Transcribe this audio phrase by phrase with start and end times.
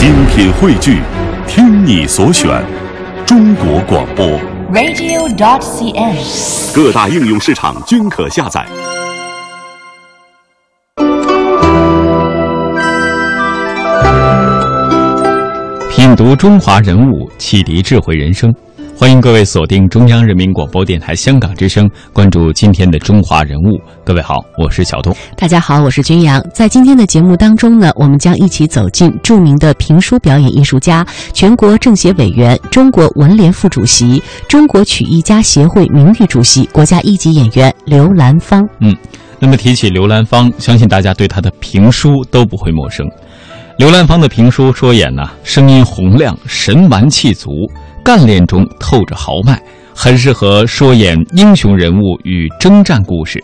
[0.00, 1.02] 精品汇聚，
[1.46, 2.64] 听你所选，
[3.26, 4.26] 中国广播。
[4.72, 6.74] radio.dot.cn，。
[6.74, 8.66] 各大应用市场均可下载。
[15.90, 18.50] 品读中华人物，启迪智慧人生。
[19.00, 23.80] 欢迎各位锁定中央人民广播电台香港之声，关注今天的中华人物。
[24.04, 25.16] 各位好，我是小东。
[25.38, 26.38] 大家好，我是军阳。
[26.52, 31.02] 在今天的节目当中呢，我们将一起走进著名的评书表演艺术家、
[31.32, 38.68] 全国政协委员、中国文联副主席、中国曲艺家协会名誉主席、国家一级演员刘兰芳。
[38.82, 38.94] 嗯，
[39.38, 43.08] 那么提起刘兰芳，相信大家对他的评书都不会陌生。
[43.78, 47.50] 刘兰芳的评书说演呢、声音洪亮，神完气足，
[48.04, 49.60] 干练中透着豪迈，
[49.94, 53.42] 很适合说演英雄人物与征战故事。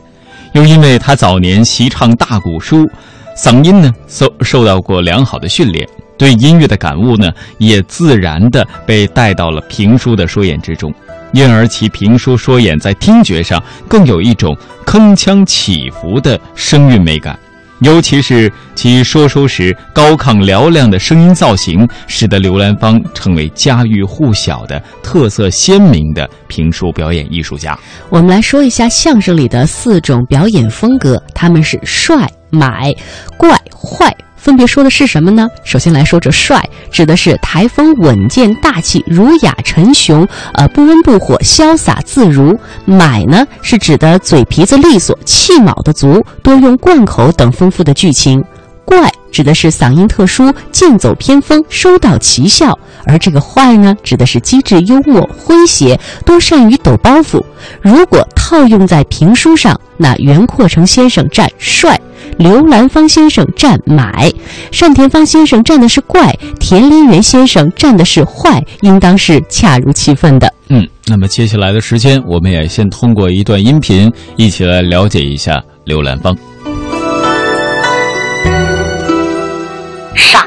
[0.54, 2.88] 又因为他早年习唱大鼓书，
[3.36, 10.92] 嗓音呢受受到过良好的训练，对音乐的感悟呢也自然的被带到了评书的说演之中，
[11.32, 17.38] 因而其评书说演在听觉上更有一种铿锵起伏的声韵美感。
[17.80, 27.78] 尤其是其说书时高亢嘹亮的声音造型，使得刘兰芳成为家喻户晓的特色鲜明的评书表演艺术家。
[28.08, 32.94] 我们来说一下相声里的四种表演风格，他们是帅、买、
[33.36, 34.14] 怪、坏。
[34.46, 35.48] 分别说的是什么呢？
[35.64, 42.56] 首先来说这帅，指的是台风稳健、大气、儒雅、沉雄，呃，不温不火、潇洒自如。
[42.84, 48.40] 买呢，是指的嘴皮子利索、气卯的足，多用贯口等丰富的剧情。
[48.84, 52.72] 怪指的是嗓音特殊、剑走偏锋、收到奇效，
[53.04, 57.38] 而这个坏呢，指的是机智幽默、诙谐，多善于抖包袱。
[57.82, 62.00] 如果套用在评书上，那袁阔成先生占帅，
[62.38, 64.32] 刘兰芳先生占买，
[64.70, 70.50] 单田芳先生占的是怪，田连元先生占的是坏，应当是恰如其分的。
[70.70, 76.34] 嗯，那么接下来的时间，我们也先通过一段音频，一起来了解一下刘兰芳。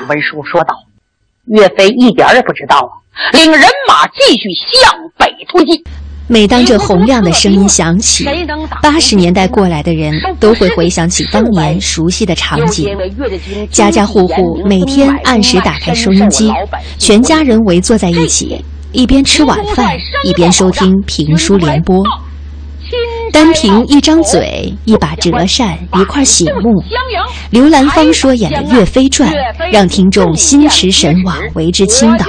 [0.10, 0.74] 文书说道，
[1.46, 2.92] 岳飞一点儿也不知道啊，
[3.34, 5.82] 领人马继续向北突进。
[6.28, 8.24] 每当这洪亮的声音响起，
[8.84, 12.96] 八十年代过来的人都会回想起当年熟悉的场景。
[13.72, 16.52] 家家户户每天按时打开收音机，
[17.00, 22.04] 全家人围坐在一起，一边吃晚饭，一边收听评书联播。
[23.32, 26.84] 单凭一张嘴、一把折扇、一块醒目，
[27.52, 29.30] 刘兰芳说演的《岳飞传》
[29.72, 32.26] 让听众心驰神往，为之倾倒。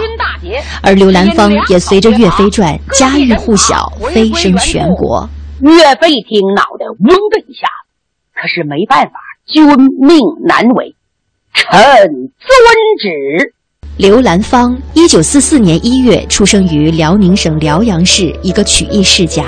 [0.83, 5.29] 而刘兰芳也随着《岳飞传》家喻户晓，飞升全国。
[5.61, 7.69] 岳飞一听，脑袋嗡的一下，
[8.35, 9.13] 可是没办法，
[9.47, 10.95] 君命难违，
[11.53, 12.51] 臣遵
[12.99, 13.55] 旨。
[13.97, 19.45] 刘兰芳，一九四四年一月出生于辽宁省辽阳市一个曲艺世家。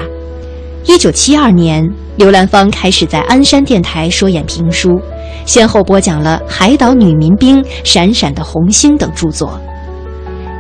[0.84, 5.00] 一九七二年，刘兰芳开始在鞍山电台说演评书，
[5.46, 9.60] 先后播讲了《海岛女民兵》《闪闪的红星》等著作。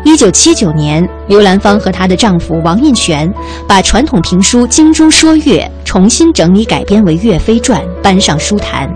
[0.04, 3.28] 一九七九年，刘兰芳和她的丈夫王印泉
[3.66, 8.88] 把传统评书《精珠说岳》重新整理改编为《岳飞传》，搬上书坛。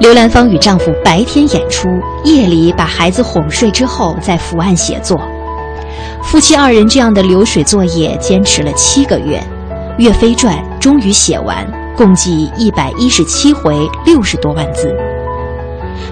[0.00, 1.86] 刘兰芳与丈夫白天演出，
[2.24, 5.20] 夜里把孩子哄睡之后再伏案写作。
[6.22, 9.38] 夫妻二人这样的流水作业坚持了七个月。
[9.98, 13.76] 《岳飞传》终于写完，共计一百一十七回，
[14.06, 14.90] 六十多万字。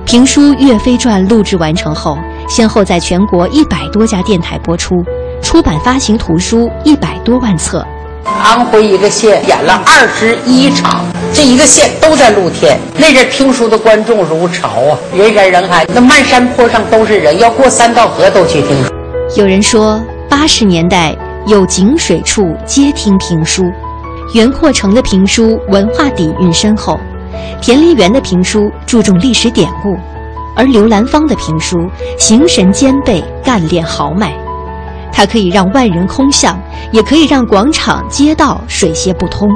[0.04, 5.02] 评书《岳飞传》录制完成后，先后在全国一百多家电台播出，
[5.42, 7.84] 出版发行图书一百多万册。
[8.42, 12.78] 安徽一个县演了二十一场，这一个县都在露天。
[12.98, 18.92] 那阵听书的观众如潮啊，人山人海，那漫山坡上都是人，要过三道河都去听书。
[19.36, 23.64] 有人说，八十年代有井水处皆听评书，
[24.34, 26.98] 袁阔成的评书文化底蕴深厚，
[27.60, 29.96] 田连元的评书注重历史典故，
[30.54, 34.32] 而刘兰芳的评书形神兼备，干练豪迈。
[35.10, 36.60] 它可以让万人空巷，
[36.92, 39.48] 也可以让广场街道水泄不通。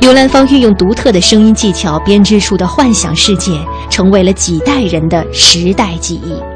[0.00, 3.52] 刘兰芳运用独特的声音技巧编织出的幻想世界，
[3.90, 6.51] 成为了几代人的时代记忆。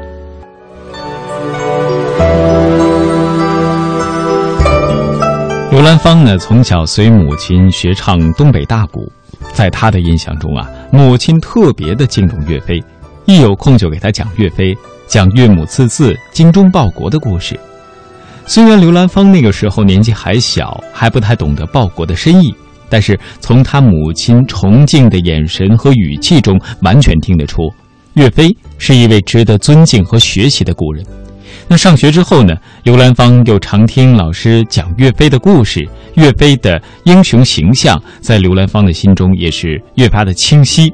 [5.77, 9.07] 刘兰芳呢，从小随母亲学唱东北大鼓，
[9.53, 12.83] 在她的印象中啊，母亲特别的敬重岳飞，
[13.25, 14.75] 一有空就给他讲岳飞，
[15.05, 17.59] 讲岳母刺字、精忠报国的故事。
[18.47, 22.51] 虽然刘兰芳那个时候年纪还小，还不太懂得报国的深意，
[22.89, 27.71] 但是从他母亲崇敬的眼神和语气中，完全听得出，
[28.15, 28.49] 岳飞
[28.79, 31.05] 是一位值得尊敬和学习的古人。
[31.69, 35.85] 那上学之后呢，刘兰芳又常听老师讲岳飞的故事，
[36.15, 40.91] 岳飞的英雄形象在刘兰芳的心中也是越发的清晰。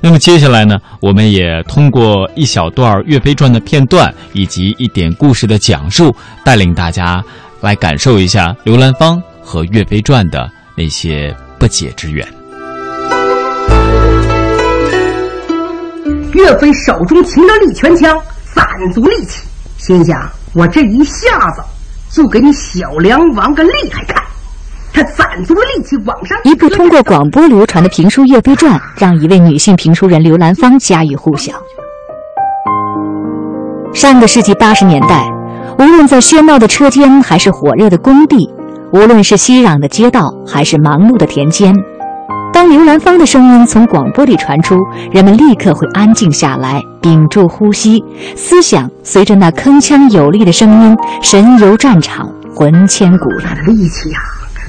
[0.00, 7.22] 那么接下来呢，我们也通过一小段《岳飞传》的片段以及一点故事的讲述，带领大家
[7.60, 12.26] 来感受一下刘兰芳和《岳飞传》的那些不解之缘。
[16.32, 18.18] 岳飞手中擎着利拳枪，
[18.54, 19.42] 攒足力气。
[19.86, 20.18] 心想：
[20.54, 21.62] 我这一下子
[22.10, 24.24] 就给你小梁王个厉害看。
[24.94, 26.38] 他攒足了力气往上。
[26.42, 31.52] 一部通过广播流传的评书《岳飞传》，让一位女性评书人刘兰芳家喻户晓。
[33.92, 35.28] 上个世纪八十年代，
[35.78, 38.48] 无论在喧闹的车间，还是火热的工地，
[38.90, 41.74] 无论是熙攘的街道，还是忙碌的田间。
[42.54, 44.76] 当刘兰芳的声音从广播里传出，
[45.10, 48.00] 人们立刻会安静下来，屏住呼吸，
[48.36, 54.18] 思想随着那铿锵有力的声音神游战场，魂牵古他的力气呀！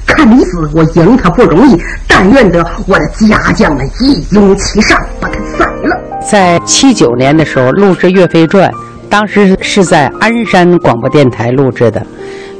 [0.04, 5.96] 看你死，我赢他不容易，但愿得我的家将们一拥其上，把他宰了。
[6.20, 8.68] 在七九年的时候录制《岳飞传》，
[9.08, 12.00] 当时是在鞍山广播电台录制的，《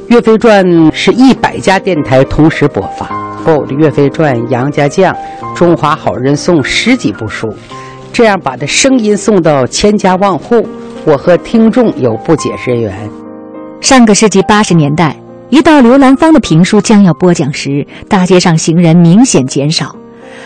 [0.07, 3.09] 岳飞传》是一百家电台同时播放。
[3.47, 5.13] 《后岳飞传》《杨家将》
[5.55, 7.47] 《中华好人颂》十几部书，
[8.11, 10.67] 这样把他声音送到千家万户，
[11.05, 13.09] 我和听众有不解之缘。
[13.79, 15.15] 上个世纪八十年代，
[15.47, 19.95] 一到刘兰芳的评书将要播讲时，大街上行人明显减少。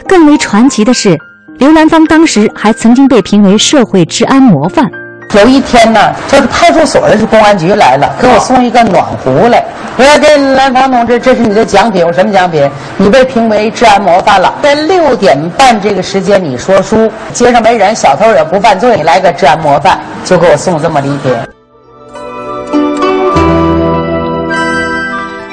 [0.07, 1.17] 更为传奇的是，
[1.57, 4.87] 刘兰芳当时还曾经被评为社会治安模范。
[5.33, 9.63] 有一天呢，这个派出所的是公安局来了，给我送一个暖壶来。
[9.97, 12.05] 我说：“这兰芳同志，这是你的奖品。
[12.05, 12.69] 我什么奖品？
[12.97, 14.53] 你被评为治安模范了。
[14.61, 21.60] 在六点半这个时间，你说书，街上没人，小偷也不犯罪，你来个治安模范，就给我送这么礼品。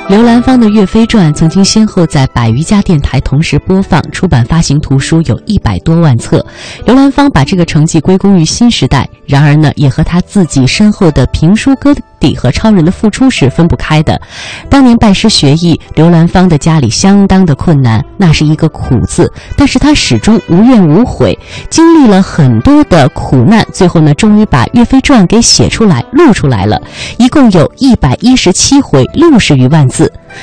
[0.08, 6.44] 刘兰芳的《岳飞传》曾经先后在百余家电台同时播放，出版发行图书有一百多万册。
[6.86, 11.94] 刘兰芳把这个成绩归功于新时代，然而呢，也和他自己深厚的评书歌。
[12.20, 14.20] 底和超人的付出是分不开的。
[14.68, 19.32] 当年拜师学艺，刘兰芳的家里相当的困难，那是一个苦字。
[19.56, 21.38] 但是他始终无怨无悔，
[21.70, 26.82] 经历了很多的苦难，最后呢，终于把《岳飞传》给写出来、录出来了。
[27.18, 29.97] 一共有一百一十七回，六十余万字。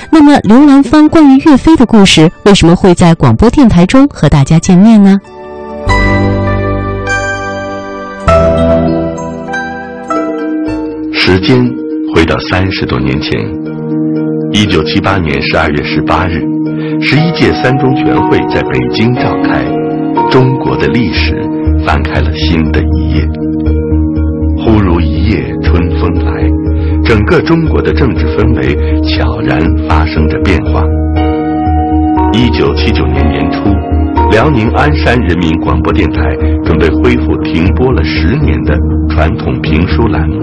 [0.09, 5.17] 那么，刘兰芳关于岳飞的故事，为什么会在广播电台中和大家见面呢？
[11.13, 11.57] 时间
[12.13, 13.31] 回到三十多年前，
[14.51, 16.39] 一九七八年十二月十八日，
[17.01, 19.63] 十一届三中全会在北京召开，
[20.29, 21.33] 中国的历史
[21.85, 23.44] 翻开了新的一页。
[27.05, 30.83] 整个中国的政治氛围悄然发生着变化。
[32.33, 33.69] 一九七九年年初，
[34.31, 36.35] 辽宁鞍山人民广播电台
[36.65, 38.75] 准备恢复停播了十年的
[39.07, 40.35] 传统评书栏目。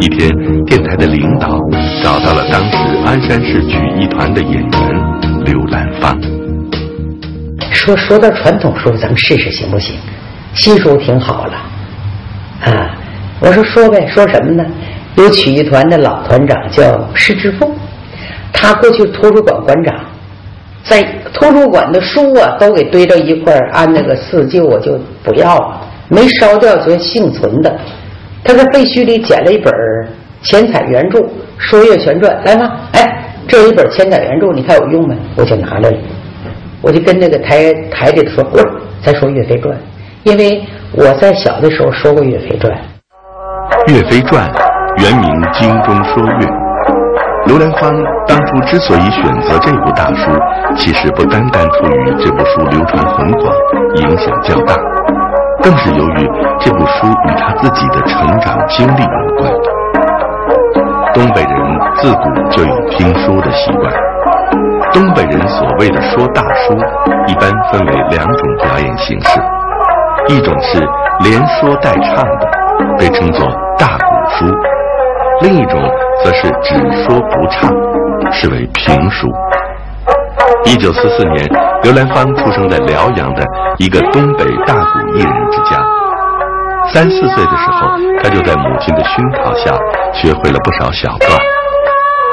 [0.00, 0.28] 一天，
[0.64, 1.56] 电台的领导
[2.02, 2.76] 找到了当时
[3.06, 6.18] 鞍山市曲艺团的演员刘兰芳，
[7.70, 9.94] 说说到传统书，咱们试试行不行？
[10.54, 11.54] 新书挺好了，
[12.64, 12.90] 啊，
[13.40, 14.66] 我说说呗，说什么呢？
[15.16, 17.70] 有曲艺团的老团长叫施志凤，
[18.52, 19.94] 他过去图书馆馆长，
[20.84, 21.02] 在
[21.34, 27.78] 图书馆的书啊都给堆到一块儿，按那个四旧我就不要了，没烧掉就幸存的。
[28.42, 29.72] 他在废墟里捡了一本
[30.42, 31.18] 钱彩原著
[31.58, 32.80] 《说岳全传》，来吧？
[32.92, 35.14] 哎，这一本钱彩原著，你看有用没？
[35.36, 35.96] 我就拿来了，
[36.80, 38.64] 我就跟那个台台里说：“滚，
[39.04, 39.76] 再说《岳飞传》，
[40.24, 42.72] 因为我在小的时候说过《岳飞传》。”
[43.94, 44.50] 《岳飞传》
[44.98, 46.46] 原名《精中说岳》，
[47.46, 47.92] 刘兰芳
[48.26, 50.30] 当初之所以选择这部大书，
[50.76, 53.54] 其实不单单出于这部书流传很广，
[53.96, 54.74] 影响较大。
[55.62, 59.50] 更是由于这部书与他自己的成长经历有关。
[61.14, 63.92] 东北人自古就有听书的习惯。
[64.92, 66.74] 东北人所谓的说大书，
[67.26, 69.40] 一般分为两种表演形式：
[70.28, 70.78] 一种是
[71.20, 72.48] 连说带唱的，
[72.98, 73.46] 被称作
[73.78, 74.46] 大鼓书；
[75.42, 75.82] 另一种
[76.22, 77.68] 则是只说不唱，
[78.32, 79.28] 是为评书。
[80.64, 81.44] 一九四四年，
[81.82, 83.44] 刘兰芳出生在辽阳的
[83.78, 85.84] 一个东北大鼓艺人之家。
[86.92, 87.88] 三四岁的时候，
[88.22, 89.72] 他就在母亲的熏陶下
[90.12, 91.30] 学会了不少小段。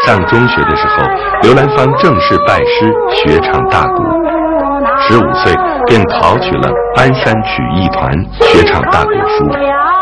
[0.05, 1.03] 上中学的时候，
[1.41, 4.03] 刘兰芳正式拜师学唱大鼓。
[4.99, 5.51] 十五岁
[5.87, 8.11] 便考取了鞍山曲艺团，
[8.41, 9.98] 学唱大鼓书。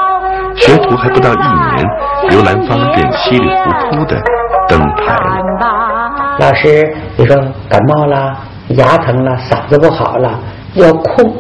[0.58, 1.86] 学徒还不到一年，
[2.30, 4.22] 刘兰芳便稀里糊涂的
[4.68, 6.38] 登台了。
[6.40, 7.36] 老师，你说
[7.70, 8.38] 感冒了、
[8.70, 10.40] 牙疼了、嗓子不好了，
[10.74, 11.36] 要空，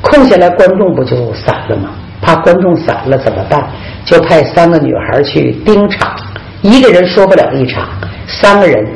[0.00, 1.90] 空下来，观众不就散了吗？
[2.20, 3.68] 怕观众散了怎么办？
[4.04, 6.16] 就派三个女孩去盯场，
[6.60, 7.88] 一个人说不了一场，
[8.26, 8.86] 三个人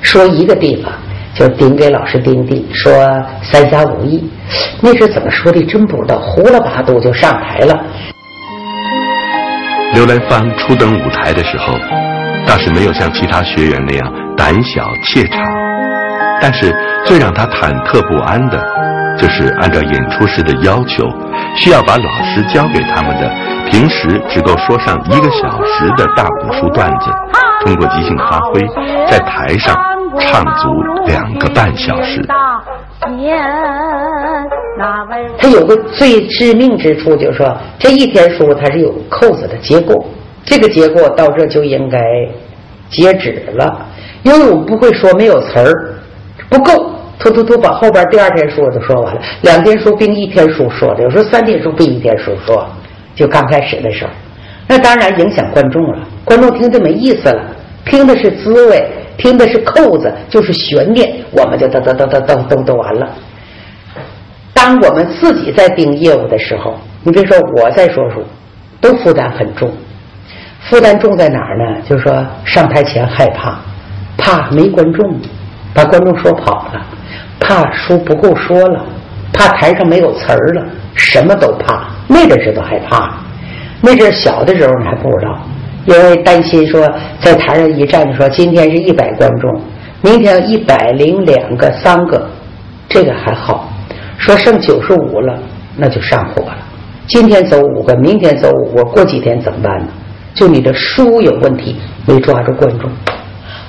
[0.00, 0.92] 说一个地方，
[1.34, 2.92] 就顶给老师盯定，说
[3.42, 4.30] 三侠五义。
[4.80, 5.60] 那是怎么说的？
[5.64, 7.74] 真不知道，胡了八度就上台了。
[9.94, 11.74] 刘兰芳初登舞台的时候，
[12.46, 15.40] 倒是没有像其他学员那样胆小怯场，
[16.40, 18.58] 但是最让他忐忑不安的，
[19.18, 21.08] 就是按照演出时的要求，
[21.56, 23.28] 需要把老师教给他们的
[23.70, 27.10] 平时只够说上一个小时的大鼓书段子，
[27.64, 28.60] 通过即兴发挥，
[29.10, 29.74] 在台上
[30.20, 30.68] 唱足
[31.06, 32.22] 两个半小时。
[35.36, 40.06] 它有个最致命之处，就是说这一天书它是有扣子的结构，
[40.44, 41.98] 这个结构到这就应该
[42.88, 43.86] 截止了。
[44.22, 45.72] 因为我们不会说没有词儿，
[46.48, 52.66] 不够，突突突把后边第二天书都说完了，两天书并一天书说的，有时候三天书并一天书说，
[53.14, 54.10] 就刚开始的时候，
[54.66, 57.42] 那当然影响观众了，观众听就没意思了，
[57.84, 58.84] 听的是滋味，
[59.16, 63.08] 听的是扣子，就是悬念，我们就都都都都都都都完了。
[64.58, 66.74] 当我们自己在盯业务的时候，
[67.04, 68.24] 你别说我在说书，
[68.80, 69.70] 都负担很重。
[70.68, 71.80] 负担重在哪儿呢？
[71.88, 73.60] 就是说上台前害怕，
[74.16, 75.14] 怕没观众，
[75.72, 76.84] 把观众说跑了，
[77.38, 78.84] 怕书不够说了，
[79.32, 81.86] 怕台上没有词儿了，什么都怕。
[82.08, 83.14] 那阵时都害怕，
[83.80, 85.38] 那阵儿小的时候你还不知道，
[85.86, 86.84] 因为担心说
[87.20, 89.60] 在台上一站，说今天是一百观众，
[90.02, 92.28] 明天一百零两个、三个，
[92.88, 93.72] 这个还好。
[94.28, 95.38] 说剩九十五了，
[95.74, 96.58] 那就上火了。
[97.06, 99.86] 今天走五个，明天走五个，过几天怎么办呢？
[100.34, 102.90] 就你的书有问题，没抓住观众。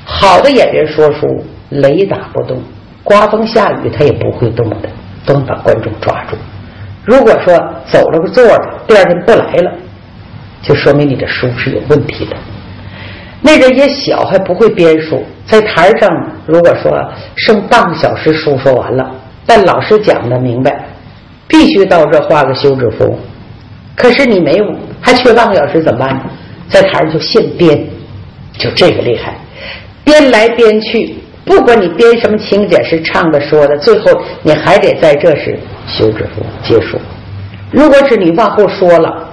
[0.04, 1.26] 好的演员说书，
[1.70, 2.62] 雷打不动，
[3.06, 4.90] 刮风下雨他也不会动的，
[5.26, 6.36] 都能把观众抓住。
[7.06, 9.72] 如果说走了个座的，第二天不来了，
[10.62, 12.36] 就说明你的书是有问题的。
[13.42, 16.10] 那人也小，还不会编书，在台上
[16.46, 17.02] 如果说
[17.38, 19.10] 剩半个小时，书说完了。
[19.50, 20.86] 但老师讲的明白，
[21.48, 23.18] 必须到这画个休止符。
[23.96, 24.66] 可是你没有，
[25.02, 26.22] 还缺半个小时怎么办呢？
[26.70, 27.84] 在台上就现编，
[28.54, 29.36] 就这个厉害，
[30.04, 31.16] 编来编去，
[31.46, 34.12] 不管你编什么情节，是唱的说的，最后
[34.44, 37.00] 你还得在这时休止符结束。
[37.72, 39.30] 如果是你往后说了，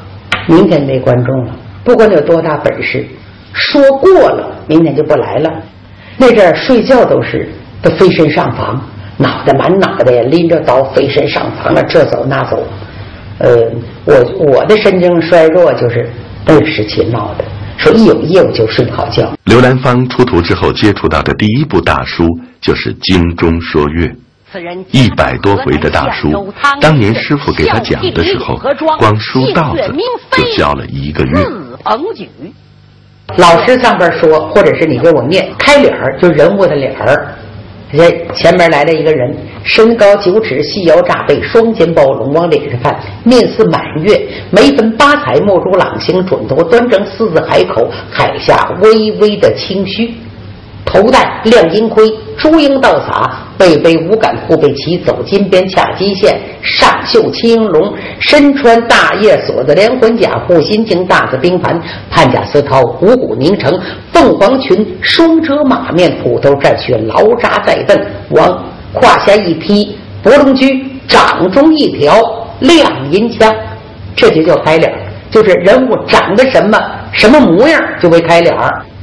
[0.48, 1.52] 明天没观众了，
[1.84, 3.04] 不管你有多大本事，
[3.52, 5.50] 说过了，明天就不来了。
[6.16, 7.46] 那阵儿睡觉都是
[7.82, 8.82] 都飞身上房。
[9.18, 12.62] 脑袋满脑袋拎着刀飞身上房了，这走那走。
[13.38, 13.70] 呃，
[14.04, 16.08] 我我的神经衰弱就是
[16.46, 17.44] 那个时期闹的，
[17.76, 19.32] 说一有业务就睡不好觉。
[19.44, 22.26] 刘兰芳出徒之后接触到的第一部大书
[22.60, 24.06] 就是《精中说乐》，
[24.90, 28.56] 一百多回的大书，当年师傅给他讲的时候，
[28.98, 29.94] 光书道子
[30.32, 31.46] 就教了一个月。
[33.36, 37.34] 老师上边说，或者是你给我念开脸儿，就人物的脸儿。
[37.96, 39.34] 前前面来了一个人，
[39.64, 50.14] 身高九尺，细腰扎背，双肩包龙，往脸上看，面似满月，眉分八彩，目如朗星，准头端正，四字海口，海下微微的清虚。
[50.84, 63.72] 头戴亮银盔，珠缨倒洒，背背五杆护背旗，走金边掐金线，上绣青龙，身穿大叶锁子连环甲，护心镜大字兵盘，判甲丝绦五虎凝成，
[64.12, 67.98] 凤凰裙双遮马面，虎头战靴牢扎在蹬，
[68.30, 72.20] 往胯下一披博龙驹，掌中一条
[72.60, 73.54] 亮银枪，
[74.14, 74.92] 这就叫开脸，
[75.30, 76.78] 就是人物长得什么
[77.12, 78.54] 什么模样，就为开脸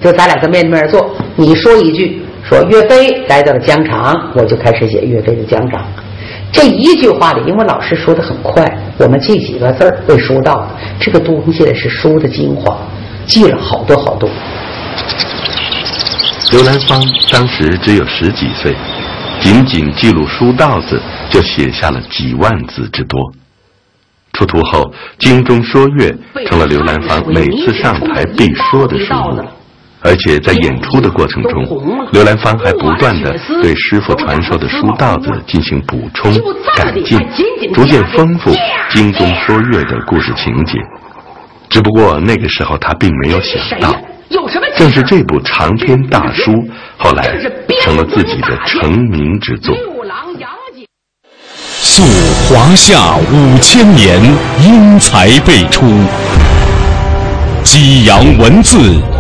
[0.01, 5.81] 就咱俩在面对面坐，你说一句，说岳飞来到了疆场，我就开始写岳飞的疆场。
[6.53, 8.63] 这一句话里，因为老师说的很快，
[8.99, 10.69] 我们记几个字儿会说到。
[10.99, 12.77] 这个东西是书的精华，
[13.25, 14.29] 记了好多好多。
[16.51, 18.75] 刘兰芳当时只有十几岁，
[19.41, 23.19] 仅仅记录书道子就写下了几万字之多。
[24.33, 24.81] 出徒后，
[25.17, 26.15] 《京中说乐》
[26.47, 29.43] 成了刘兰芳每次上台必说的书目，
[30.03, 31.65] 而且在演出的过程中，
[32.11, 36.33] 刘兰芳还不断的对师傅传授的书道子进行补充
[36.75, 37.17] 改进，
[37.73, 38.51] 逐渐丰富
[38.91, 40.77] 《精中说乐》的故事情节。
[41.69, 43.95] 只不过那个时候他并没有想到，
[44.75, 46.51] 正是这部长篇大书
[46.97, 47.23] 后来
[47.81, 49.73] 成了自己的成名之作。
[51.65, 52.03] 溯
[52.49, 54.19] 华夏五千年，
[54.61, 55.85] 英才辈出；
[57.63, 59.01] 激扬文字，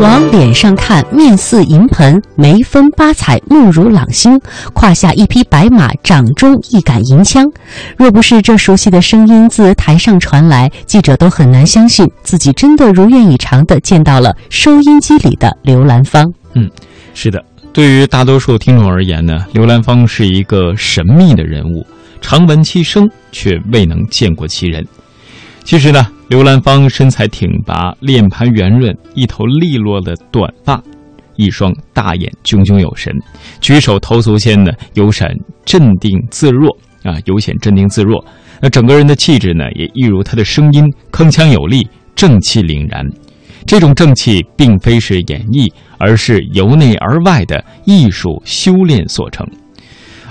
[0.00, 4.38] 往脸上看，面似银盆，眉分八彩，目如朗星。
[4.72, 7.44] 胯下一匹白马，掌中一杆银枪。
[7.96, 16.24] 若不是这熟悉的声音自台上传来，记者都很难相信自己真的如愿以偿的见到了收音机里的刘兰芳。
[16.54, 16.70] 嗯，
[17.12, 21.84] 是的，对于大多数听众而言呢，刘兰芳是一个神秘的人物，
[22.20, 24.86] 常闻其声，却未能见过其人。
[25.68, 26.08] 其实呢。
[26.28, 30.82] 刘兰芳身材挺拔，脸盘圆润，一头利落的短发，
[31.36, 33.14] 一双大眼炯炯有神，
[33.60, 35.30] 举手投足间呢有闪
[35.66, 36.70] 镇定自若
[37.02, 38.22] 啊，有显镇定自若。
[38.62, 43.04] 那整个人的气质呢，也一如他的声音铿锵有力，正气凛然。
[43.66, 49.46] 这种正气并非是演绎，而是由内而外的艺术修炼所成。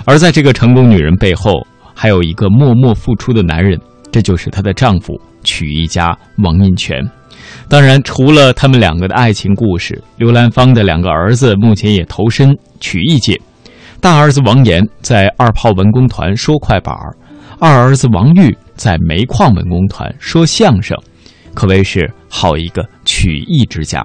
[0.04, 1.64] 而在这个成功女人背后，
[1.94, 3.76] 还有一个默默付出的男人，
[4.12, 5.20] 这就是她的丈夫。
[5.48, 6.14] 曲艺家
[6.44, 7.02] 王印泉，
[7.68, 13.40] 当然，除了他们两个的爱情故事，刘兰芳的两个儿子目前也投身曲艺界。
[13.98, 16.94] 大儿子王岩在二炮文工团说快板
[17.58, 20.94] 二儿子王玉在煤矿文工团说相声，
[21.54, 24.04] 可谓是好一个曲艺之家。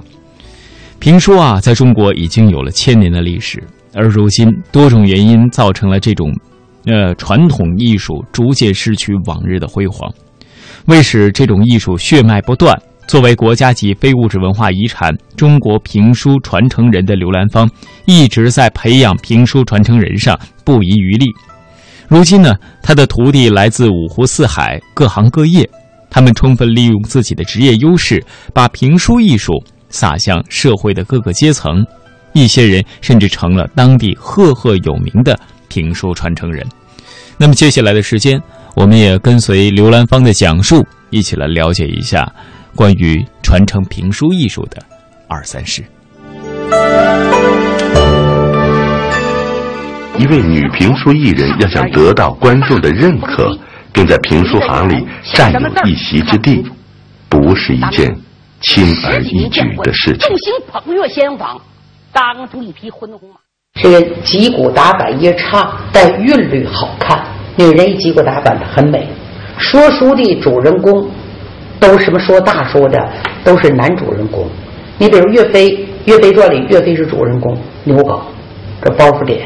[1.00, 3.62] 评书啊，在中国已经有了千年的历史，
[3.94, 6.34] 而如今多种原因造成了这种，
[6.86, 10.10] 呃，传统艺术逐渐失去往日的辉煌。
[10.86, 17.70] 为使这种艺术血脉不断，作为国家级非物质文化遗产、中国评书传承人的刘兰芳，
[18.06, 21.26] 一直在培养评书传承人上不遗余力。
[22.08, 25.68] 如今呢，他的徒弟来自五湖四海、各行各业，
[26.10, 29.54] 他们充分利用自己的职业优势，把评书艺术
[29.90, 31.84] 撒向社会的各个阶层。
[32.34, 36.66] 一些人甚至成了当地赫赫有名的评书传承人。
[37.38, 38.42] 那么接下来的时间。
[38.76, 42.28] 我们也跟随刘兰芳的讲述，一起来了解一下
[42.76, 44.82] 关于传承评书艺术的
[45.28, 45.84] 二三事。
[50.18, 53.56] 一位女评书艺人要想得到观众的认可，
[53.92, 56.66] 并在评书行里占有一席之地，
[57.30, 58.16] 不是一件
[58.62, 60.28] 轻而易举的事情。
[60.28, 61.48] 众星捧月先锋，
[62.12, 63.36] 当中一匹浑红马。
[63.82, 67.24] 这个击鼓打板一唱，但韵律好看。
[67.56, 69.08] 女人一击鼓打板的很美，
[69.58, 71.08] 说书的主人公
[71.80, 73.10] 都什么说大说的
[73.44, 74.48] 都是男主人公。
[74.98, 75.72] 你比如岳飞，
[76.06, 78.20] 《岳飞传》里岳飞是主人公，牛皋，
[78.82, 79.42] 这包袱脸。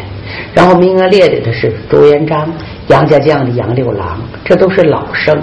[0.53, 2.51] 然后名额列里的是朱元璋，
[2.87, 5.37] 杨家将的杨六郎，这都是老生。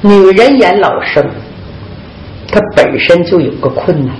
[0.00, 1.24] 女人演老生，
[2.50, 4.14] 她本身就有个困难，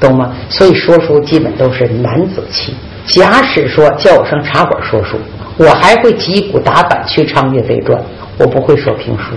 [0.00, 0.32] 懂吗？
[0.48, 2.74] 所以说书基本都是男子气。
[3.06, 5.16] 假使说叫我上茶馆说书。
[5.58, 7.98] 我还会击鼓打板去唱《岳飞传》，
[8.38, 9.34] 我不会说评书。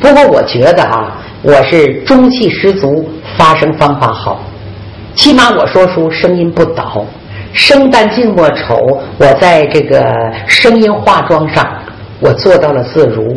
[0.00, 4.42] 不过我觉得啊，我是中气十足，发声方法好，
[5.14, 7.06] 起码我说书声音不倒，
[7.52, 8.76] 生旦净末丑，
[9.18, 10.04] 我在这个
[10.48, 11.64] 声音化妆上，
[12.18, 13.32] 我做到了自如，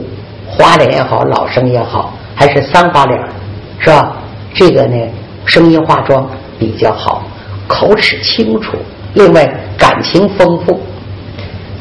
[0.48, 3.20] 花脸也好，老生也好，还是三花脸，
[3.78, 4.18] 是吧？
[4.52, 4.98] 这个呢，
[5.46, 7.22] 声音化妆比较好，
[7.68, 8.76] 口齿清楚，
[9.14, 10.82] 另外感情丰富。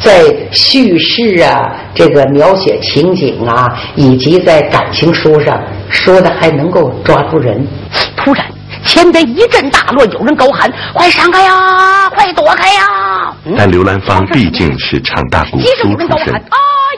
[0.04, 7.66] 在叙事啊，这个描写情景啊，以及在感情书上说的还能够抓住人。
[8.14, 8.46] 突然，
[8.84, 12.10] 前边一阵大乱，有人高喊：“快闪开呀！
[12.10, 16.42] 快躲开呀！”但刘兰芳毕竟是唱大鼓书出身，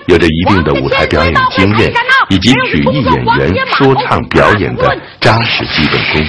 [0.07, 1.93] 有着一定的舞台表演经验，
[2.29, 6.27] 以及曲艺演员说唱表演的扎实基本功。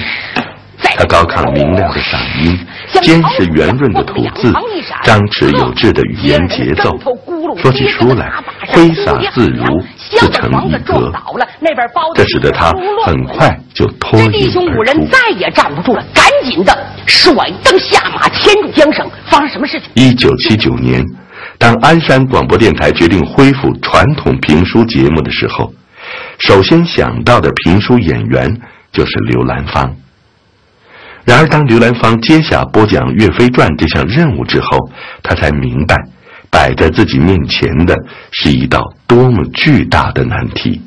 [0.96, 2.58] 他高亢明亮的嗓音，
[3.02, 4.52] 坚实圆润的吐字，
[5.04, 6.98] 张弛有致的语言节奏，
[7.56, 8.30] 说起书来
[8.68, 9.64] 挥洒自如，
[9.96, 11.12] 自成一格。
[12.14, 12.72] 这使得他
[13.04, 14.38] 很快就脱颖而出。
[14.38, 19.08] 弟兄五人再也站不住了，赶紧的甩灯下马，牵住缰绳。
[19.26, 19.88] 发生什么事情？
[19.94, 21.04] 一九七九年，
[21.58, 25.72] 当鞍山广播电台决定恢复传统评书节目的时候，
[26.38, 29.94] 首先想到的评书演员就是刘兰芳。
[31.28, 34.78] 然而，当刘兰芳接下播讲《岳飞传》这项任务之后，
[35.22, 35.94] 他才明白，
[36.50, 37.94] 摆在自己面前的
[38.32, 40.80] 是一道多么巨大的难题。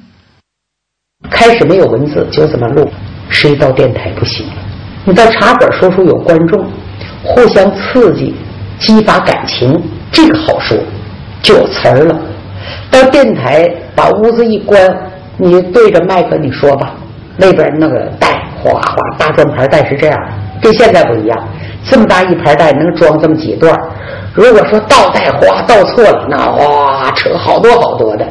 [1.30, 2.90] 开始没有文字，就这么录，
[3.30, 4.44] 是一到电台不行。
[5.06, 6.68] 你到茶馆说书有观众，
[7.24, 8.34] 互相刺激，
[8.80, 9.80] 激发感情，
[10.12, 10.76] 这个好说，
[11.44, 12.20] 就有词儿了。
[12.90, 14.90] 到电台把屋子一关，
[15.38, 16.96] 你对着麦克你说吧，
[17.38, 20.18] 那边那个带哗哗大转盘带是这样，
[20.62, 21.48] 跟现在不一样，
[21.84, 23.78] 这么大一盘带能装这么几段。
[24.34, 28.26] 如果说倒带哗倒错了，那哗扯好多好多的，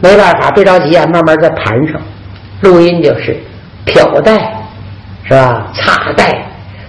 [0.00, 2.00] 没办法，别着急啊，慢慢再盘上。
[2.60, 3.36] 录音就是
[3.86, 4.38] 挑带，
[5.24, 5.66] 是吧？
[5.74, 6.44] 插带，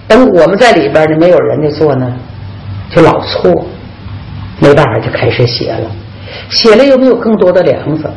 [0.06, 2.12] 等我们在里边呢，没有人家做呢，
[2.90, 3.50] 就老错，
[4.60, 5.90] 没办法就开始写了。
[6.50, 8.08] 写了又没有更多的梁子，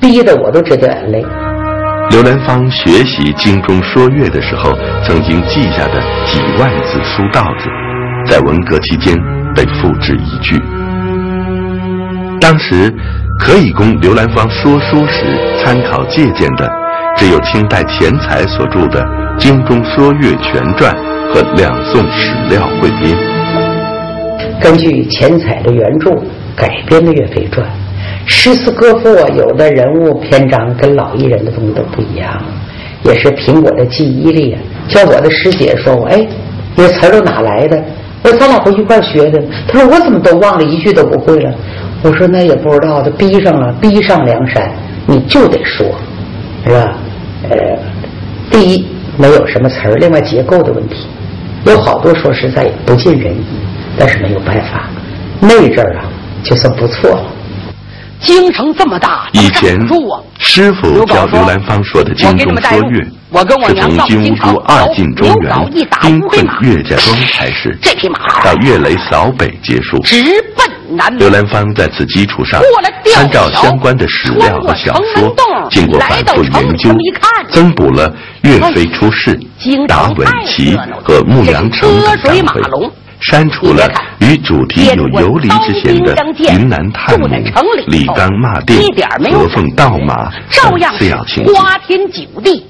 [0.00, 1.24] 逼得我都直掉眼泪。
[2.10, 7.68] 刘兰芳学习京中说乐的时候，曾经记下的几万字书道子，
[8.26, 9.16] 在文革期间
[9.54, 10.60] 被付之一炬。
[12.40, 12.94] 当时
[13.40, 15.24] 可以供刘兰芳说书时
[15.64, 16.70] 参考借鉴的，
[17.16, 19.02] 只有清代钱才所著的
[19.36, 20.94] 《京中说乐全传》
[21.34, 23.16] 和两宋史料汇编。
[24.60, 26.10] 根据钱才的原著。
[26.56, 27.66] 改编的《岳飞传》，
[28.26, 32.42] 诗词歌赋啊，有的人物篇章跟老艺人的东西都不一样，
[33.04, 34.60] 也是凭我的记忆力啊。
[34.88, 36.26] 像我的师姐说我，哎，
[36.76, 37.82] 这词儿都哪来的？
[38.22, 39.42] 我说咱俩不一块学的。
[39.68, 41.54] 他说我怎么都忘了，一句都不会了。
[42.02, 44.70] 我说那也不知道的，逼上了，逼上梁山，
[45.06, 45.86] 你就得说，
[46.64, 46.96] 是吧？
[47.50, 47.56] 呃，
[48.50, 48.86] 第一
[49.18, 51.06] 没有什么词儿，另外结构的问题，
[51.66, 53.44] 有好多说实在也不尽人意，
[53.98, 54.88] 但是没有办法，
[55.40, 56.04] 那阵儿啊。
[56.42, 57.24] 就算不错了。
[58.20, 59.78] 京城这么大，以前
[60.38, 63.00] 师傅教刘兰芳说的京中说乐，
[63.66, 65.52] 是从金乌珠二进中原，
[66.00, 67.78] 兵困岳家庄开始，
[68.42, 69.98] 到岳雷扫北结束。
[70.00, 70.22] 直
[70.56, 72.60] 奔南刘兰芳在此基础上，
[73.12, 75.34] 参照相关的史料和小说，
[75.70, 76.90] 经过反复研究，
[77.50, 79.38] 增补了岳飞出世、
[79.86, 81.90] 达稳齐和牧羊城
[82.22, 82.62] 等章回。
[83.30, 83.88] 删除了
[84.20, 86.14] 与主题有游离之嫌的
[86.52, 87.26] 云南探母、
[87.86, 88.78] 李刚骂店、
[89.32, 90.30] 合凤盗马
[90.62, 91.52] 等次要情节。
[91.54, 92.64] 花天酒地，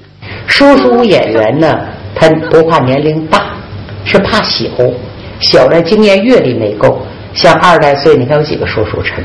[0.47, 1.77] 说书演员呢，
[2.15, 3.47] 他不怕年龄大，
[4.05, 4.69] 是怕小，
[5.41, 7.01] 小的经验阅历没够。
[7.33, 9.21] 像二十来岁，你看有几个说书成？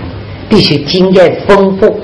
[0.49, 2.01] 必须经验丰富，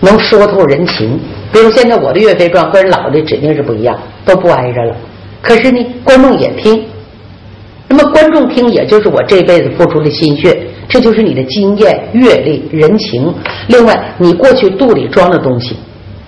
[0.00, 1.18] 能说透人情。
[1.50, 4.94] 比如现在我的《岳飞传》和人老的指定是不一样，都不挨着了。
[5.40, 6.84] 可是呢，观众也听。
[7.88, 13.34] 那么观众听，也就是我这辈子付出的心血，这就是你的经验、阅历、人情。
[13.68, 15.76] 另外，你过去肚里装的东西，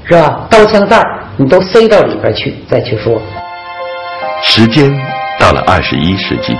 [0.04, 0.46] 是吧？
[0.50, 1.00] 刀枪在
[1.36, 3.20] 你都塞到里边去，再去说。
[4.42, 4.94] 时间
[5.40, 6.54] 到了二十一世纪，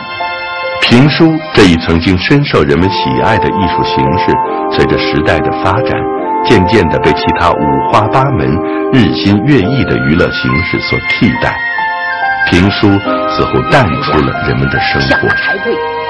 [0.80, 4.33] 评书这一曾经深受人们喜爱的艺术形式，
[4.72, 5.92] 随着时代的发展，
[6.46, 8.48] 渐渐的被其他五花八门、
[8.92, 11.54] 日新月异的娱乐形式所替代。
[12.50, 12.88] 评书
[13.28, 15.28] 似乎淡出了人们的生活，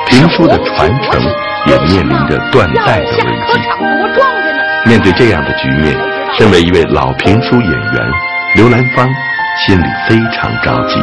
[0.07, 1.23] 评书的传承
[1.67, 3.61] 也面临着断代的危机。
[4.87, 5.97] 面对这样的局面，
[6.37, 8.11] 身为一位老评书演员，
[8.57, 9.09] 刘兰芳
[9.65, 11.01] 心里非常着急。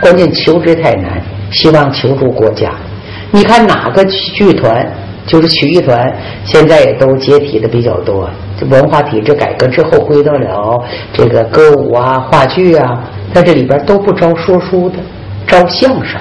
[0.00, 2.70] 关键求职太难，希望求助国家。
[3.32, 4.86] 你看哪个剧团，
[5.26, 6.00] 就是曲艺团，
[6.44, 8.30] 现在也都解体的比较多。
[8.58, 13.04] 这文化体制改革之后，归到了这个歌舞啊、话剧啊。
[13.34, 14.96] 在这里边都不招说书的，
[15.46, 16.20] 招相声，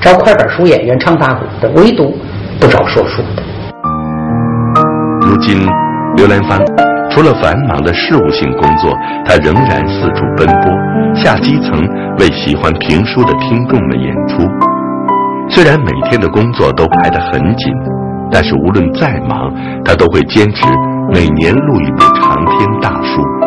[0.00, 2.16] 招快板书演员唱大鼓的，唯独
[2.60, 3.42] 不招说书的。
[5.22, 5.66] 如今，
[6.16, 6.58] 刘兰芳
[7.10, 8.92] 除了繁忙的事务性工作，
[9.24, 11.80] 他仍然四处奔波，下基层
[12.18, 14.42] 为喜欢评书的听众们演出。
[15.48, 17.72] 虽然每天的工作都排得很紧，
[18.30, 19.52] 但是无论再忙，
[19.84, 20.66] 他都会坚持
[21.12, 23.43] 每年录一部长篇大书。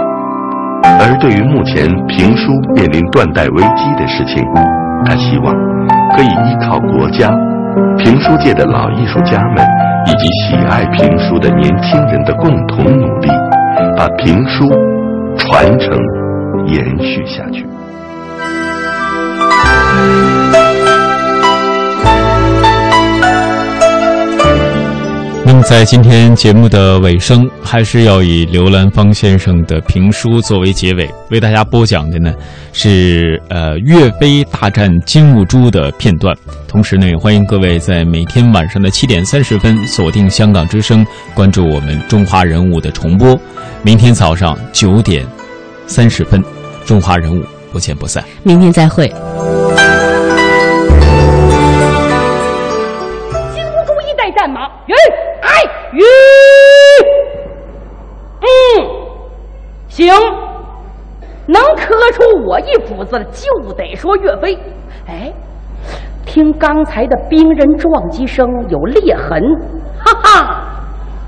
[1.00, 4.43] 而对于目前评书面临断代危机的事情，
[5.06, 5.54] 他希望
[6.15, 7.30] 可以依靠国家、
[7.97, 9.65] 评书界的老艺术家们
[10.08, 13.30] 以及喜爱评书的年轻人的共同努力，
[13.95, 14.67] 把评书
[15.38, 15.91] 传承
[16.67, 17.65] 延续下去。
[25.63, 32.34] 在今天节目的尾声，还是要以刘兰芳先生的评书作为结尾，为大家播讲的呢
[32.74, 36.36] 是呃岳飞大战金兀术的片段。
[36.67, 43.39] 同时呢，也欢迎各位在每天晚上的七点三十分锁定香港之声，关注我们《中华人物》的重播。
[43.84, 45.26] 明天早上九点
[45.86, 46.41] 三十分，
[46.86, 47.41] 《中华人物》
[47.72, 48.24] 不见不散。
[48.43, 49.12] 明天再会。
[59.98, 60.14] 行，
[61.48, 64.56] 能磕出我一斧子，就得说岳飞。
[65.08, 65.34] 哎，
[66.24, 69.42] 听刚才的兵刃撞击声有裂痕，
[69.98, 70.66] 哈哈，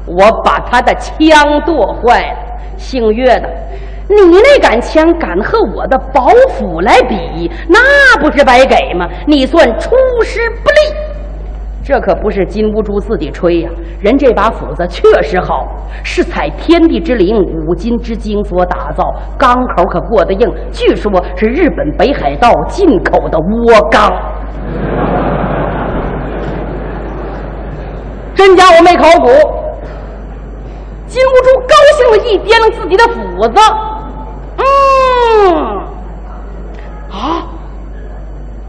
[0.06, 2.38] 我把他的枪剁坏了。
[2.78, 3.50] 姓岳的，
[4.08, 7.80] 你那杆枪敢和我的宝斧来比，那
[8.22, 9.10] 不是白给吗？
[9.26, 9.90] 你算出
[10.24, 10.99] 师不利。
[11.90, 15.66] 这可不是金兀术自己吹呀，人这把斧子确实好，
[16.04, 24.08] 是采天地之灵、五金之精所打造，钢口可过得硬，据说是日本北海道进口的倭钢。
[28.36, 29.28] 真假我没考古。
[31.08, 33.60] 金兀术高兴的一掂量自己的斧子，
[34.58, 35.56] 嗯，
[37.10, 37.48] 啊，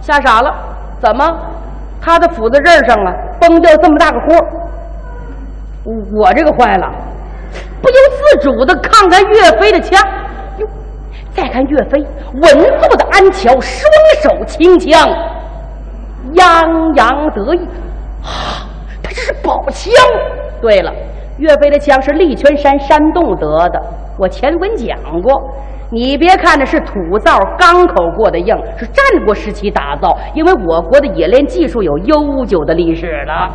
[0.01, 0.55] 吓傻了，
[1.03, 1.23] 怎么？
[2.01, 4.27] 他的斧子刃上啊，崩掉这么大个豁，
[6.15, 6.91] 我这个坏了，
[7.83, 10.01] 不由自主的看看岳飞的枪，
[10.59, 10.67] 哟，
[11.35, 12.01] 再看岳飞
[12.43, 15.09] 稳坐的鞍桥，双手轻枪，
[16.33, 17.69] 洋洋得意，
[18.23, 18.65] 啊，
[19.03, 19.93] 他这是宝枪。
[20.61, 20.93] 对了，
[21.39, 23.83] 岳飞的枪是力泉山山洞得的，
[24.19, 25.33] 我前文讲过。
[25.93, 33.51] 你别看的是土灶钢口过的硬，是战国时期打造，因为我国的冶炼技术有悠久的历史了。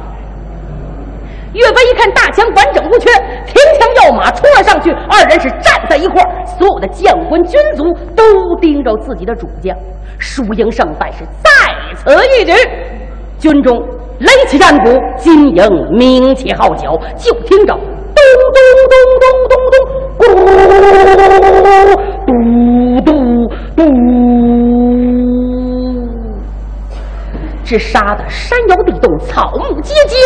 [1.54, 3.10] 岳飞一看大枪完整无缺，
[3.46, 9.74] 停枪要马冲了上去，二人是站在一块儿，所有的将官军卒都盯着自己的主将。
[10.20, 11.50] 输赢胜败是在
[11.96, 12.52] 此一举，
[13.40, 13.82] 军中
[14.20, 17.80] 擂起战鼓，金营鸣起号角，就听着咚
[18.54, 19.76] 咚咚咚咚咚。
[20.18, 20.24] 嘟
[21.86, 22.15] 嘟
[27.78, 30.18] 杀的山摇地动，草木皆惊，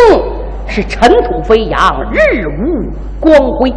[0.68, 3.74] 是尘土飞扬，日无光辉。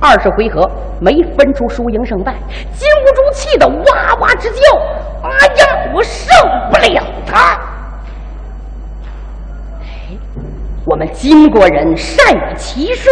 [0.00, 0.68] 二十回合
[1.00, 2.34] 没分出输赢胜败，
[2.72, 4.76] 金兀术气得哇哇直叫
[5.22, 6.28] ：“哎呀，我胜
[6.70, 7.58] 不了他！”
[10.86, 13.10] 我们金国人善于骑射，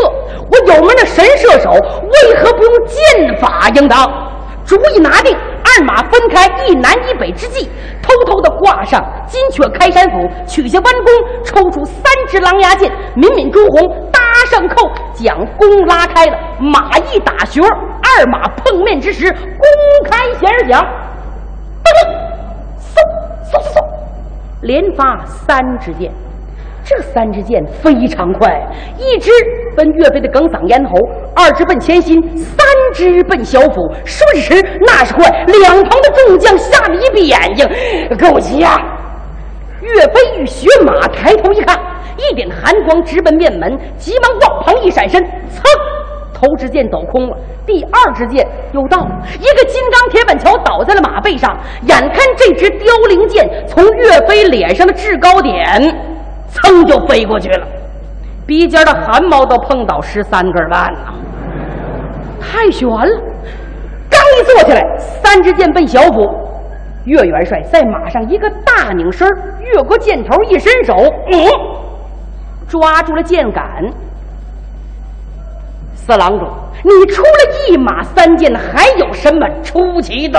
[0.51, 4.31] 我有门的神射手为何不用剑法应当？
[4.67, 7.71] 主意拿定，二马分开，一南一北之际，
[8.03, 14.21] 偷偷的挂上金雀开山斧，取下弯弓，抽出三支狼牙箭，敏敏朱红，搭
[14.51, 20.83] 上扣，将弓拉开了，马一打旋二马碰面之时，弓开弦响，
[21.83, 21.89] 噔，
[22.79, 22.97] 嗖
[23.51, 23.85] 嗖嗖嗖，
[24.63, 26.13] 连发三支箭。
[26.95, 28.51] 这三支箭非常快，
[28.99, 29.31] 一支
[29.75, 30.93] 奔岳飞的哽嗓咽喉，
[31.35, 33.91] 二支奔前心，三支奔小腹。
[34.05, 37.67] 说时，那时快，两旁的众将吓得一闭眼睛，
[38.19, 38.79] 够呛。
[39.81, 41.79] 岳飞与雪马抬头一看，
[42.19, 45.63] 一点寒光直奔面门，急忙往旁一闪身，噌，
[46.35, 47.37] 头支箭抖空了。
[47.65, 49.09] 第二支箭又到，
[49.41, 56.12] 一个金刚铁板桥倒在了马背上，眼看这支凋零箭从岳飞脸上的制高点。
[56.53, 57.67] 噌就飞过去了，
[58.47, 61.15] 鼻尖的汗毛都碰到十三根半了，
[62.41, 63.23] 太悬了！
[64.11, 66.29] 刚一坐起来，三支箭奔小腹，
[67.05, 69.27] 岳元帅在马上一个大拧身，
[69.61, 70.95] 越过箭头，一伸手，
[71.31, 71.49] 嗯，
[72.69, 73.65] 抓住了箭杆。
[75.95, 76.49] 四郎中，
[76.83, 80.39] 你出了一马三箭，还有什么出奇的？